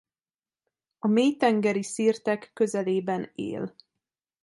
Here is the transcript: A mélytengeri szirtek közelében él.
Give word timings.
A 0.99 1.07
mélytengeri 1.07 1.83
szirtek 1.83 2.51
közelében 2.53 3.31
él. 3.35 3.75